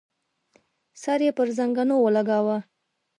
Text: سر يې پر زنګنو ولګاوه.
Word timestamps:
سر 1.01 1.19
يې 1.25 1.31
پر 1.37 1.47
زنګنو 1.57 1.95
ولګاوه. 2.01 2.57